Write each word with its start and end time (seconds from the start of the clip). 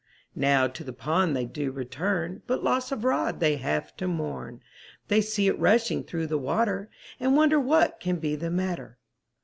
Now 0.33 0.65
to 0.65 0.83
the 0.83 0.93
pond 0.93 1.35
they 1.35 1.45
do 1.45 1.71
return, 1.71 2.41
But 2.47 2.63
loss 2.63 2.91
of 2.91 3.03
rod 3.03 3.39
they 3.39 3.57
have 3.57 3.95
to 3.97 4.07
mourn, 4.07 4.63
They 5.09 5.21
see 5.21 5.45
it 5.47 5.59
rushing 5.59 6.03
through 6.03 6.25
the 6.25 6.39
water, 6.39 6.89
And 7.19 7.37
wonder 7.37 7.59
what 7.59 7.99
can 7.99 8.15
be 8.17 8.35
the 8.35 8.49
matter. 8.49 8.97